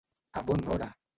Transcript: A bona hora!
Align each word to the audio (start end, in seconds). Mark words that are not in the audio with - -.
A 0.41 0.41
bona 0.47 0.67
hora! 0.71 0.89